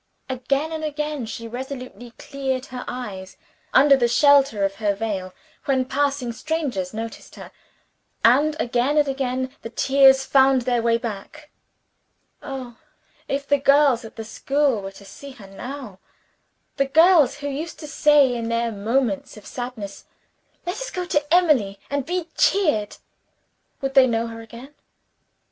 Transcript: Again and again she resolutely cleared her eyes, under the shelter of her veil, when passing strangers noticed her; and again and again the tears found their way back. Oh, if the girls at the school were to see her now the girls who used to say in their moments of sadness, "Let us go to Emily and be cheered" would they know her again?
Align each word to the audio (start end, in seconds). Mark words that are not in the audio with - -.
Again 0.29 0.71
and 0.71 0.83
again 0.83 1.27
she 1.27 1.47
resolutely 1.47 2.09
cleared 2.17 2.65
her 2.65 2.83
eyes, 2.87 3.37
under 3.71 3.95
the 3.95 4.07
shelter 4.07 4.63
of 4.65 4.77
her 4.81 4.95
veil, 4.95 5.31
when 5.65 5.85
passing 5.85 6.33
strangers 6.33 6.91
noticed 6.91 7.35
her; 7.35 7.51
and 8.25 8.55
again 8.59 8.97
and 8.97 9.07
again 9.07 9.51
the 9.61 9.69
tears 9.69 10.25
found 10.25 10.63
their 10.63 10.81
way 10.81 10.97
back. 10.97 11.51
Oh, 12.41 12.77
if 13.27 13.47
the 13.47 13.59
girls 13.59 14.03
at 14.03 14.15
the 14.15 14.23
school 14.25 14.81
were 14.81 14.91
to 14.93 15.05
see 15.05 15.33
her 15.33 15.45
now 15.45 15.99
the 16.77 16.87
girls 16.87 17.35
who 17.35 17.47
used 17.47 17.77
to 17.81 17.87
say 17.87 18.33
in 18.33 18.49
their 18.49 18.71
moments 18.71 19.37
of 19.37 19.45
sadness, 19.45 20.05
"Let 20.65 20.77
us 20.77 20.89
go 20.89 21.05
to 21.05 21.31
Emily 21.31 21.79
and 21.91 22.07
be 22.07 22.27
cheered" 22.35 22.97
would 23.81 23.93
they 23.93 24.07
know 24.07 24.25
her 24.25 24.41
again? 24.41 24.73